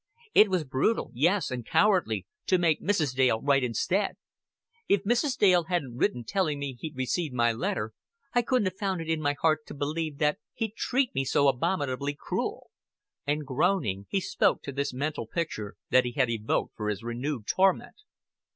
It 0.33 0.49
was 0.49 0.63
brutal, 0.63 1.11
yes, 1.13 1.51
and 1.51 1.63
cowardly, 1.63 2.25
to 2.47 2.57
make 2.57 2.81
Mrs. 2.81 3.13
Dale 3.15 3.39
write 3.39 3.63
instead. 3.63 4.15
If 4.87 5.03
Mrs. 5.03 5.37
Dale 5.37 5.65
hadn't 5.65 5.95
written 5.95 6.23
telling 6.23 6.57
me 6.57 6.73
he'd 6.79 6.95
received 6.95 7.35
my 7.35 7.51
letter, 7.53 7.93
I 8.33 8.41
couldn't 8.41 8.65
have 8.65 8.79
found 8.79 9.01
it 9.01 9.09
in 9.09 9.21
my 9.21 9.35
heart 9.39 9.67
to 9.67 9.75
believe 9.75 10.17
that 10.17 10.39
he'd 10.55 10.73
treat 10.75 11.13
me 11.13 11.23
so 11.23 11.47
abominably 11.47 12.17
cruel." 12.19 12.71
And, 13.27 13.45
groaning, 13.45 14.07
he 14.09 14.19
spoke 14.19 14.63
to 14.63 14.71
this 14.71 14.91
mental 14.91 15.27
picture 15.27 15.75
that 15.91 16.05
he 16.05 16.13
had 16.13 16.31
evoked 16.31 16.75
for 16.77 16.89
his 16.89 17.03
renewed 17.03 17.45
torment. 17.45 17.97